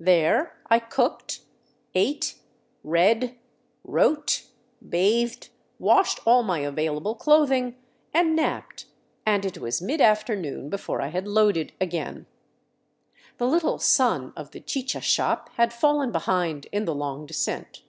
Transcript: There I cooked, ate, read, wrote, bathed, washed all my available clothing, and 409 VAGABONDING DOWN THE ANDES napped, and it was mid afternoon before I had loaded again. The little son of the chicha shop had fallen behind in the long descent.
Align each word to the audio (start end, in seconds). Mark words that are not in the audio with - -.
There 0.00 0.56
I 0.70 0.78
cooked, 0.78 1.40
ate, 1.94 2.36
read, 2.82 3.36
wrote, 3.84 4.46
bathed, 4.88 5.50
washed 5.78 6.18
all 6.26 6.42
my 6.42 6.60
available 6.60 7.14
clothing, 7.14 7.76
and 8.14 8.38
409 8.38 8.46
VAGABONDING 8.46 8.62
DOWN 8.62 8.94
THE 9.26 9.30
ANDES 9.30 9.44
napped, 9.44 9.44
and 9.44 9.44
it 9.44 9.60
was 9.62 9.82
mid 9.82 10.00
afternoon 10.00 10.70
before 10.70 11.02
I 11.02 11.08
had 11.08 11.28
loaded 11.28 11.74
again. 11.78 12.24
The 13.36 13.46
little 13.46 13.78
son 13.78 14.32
of 14.34 14.52
the 14.52 14.60
chicha 14.60 15.02
shop 15.02 15.50
had 15.56 15.74
fallen 15.74 16.10
behind 16.10 16.68
in 16.72 16.86
the 16.86 16.94
long 16.94 17.26
descent. 17.26 17.82